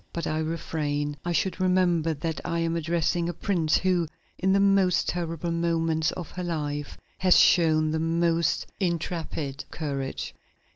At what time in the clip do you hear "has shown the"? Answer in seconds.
7.19-7.99